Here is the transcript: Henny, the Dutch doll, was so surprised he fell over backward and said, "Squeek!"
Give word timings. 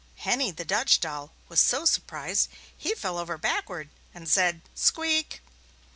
Henny, 0.15 0.49
the 0.49 0.65
Dutch 0.65 0.99
doll, 0.99 1.31
was 1.47 1.61
so 1.61 1.85
surprised 1.85 2.49
he 2.75 2.95
fell 2.95 3.19
over 3.19 3.37
backward 3.37 3.91
and 4.15 4.27
said, 4.27 4.63
"Squeek!" 4.75 5.41